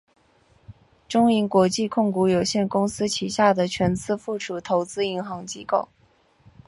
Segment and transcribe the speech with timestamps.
[1.07, 5.89] 中银国际控股有限公司旗下的全资附属投资银行机构。